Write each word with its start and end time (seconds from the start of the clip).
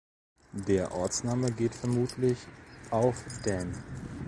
Der 0.67 0.93
Ortsname 0.95 1.51
geht 1.51 1.75
vermutlich 1.75 2.39
auf 2.89 3.23
dän. 3.45 3.71